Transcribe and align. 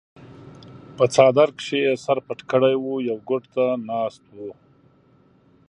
پۀ 0.95 1.05
څادر 1.13 1.49
کښې 1.59 1.79
ئې 1.85 1.93
سر 2.03 2.17
پټ 2.25 2.39
کړے 2.51 2.73
وي 2.83 2.95
يو 3.09 3.17
ګوټ 3.29 3.43
ته 3.55 3.65
ناست 3.87 4.23
وي 4.35 4.51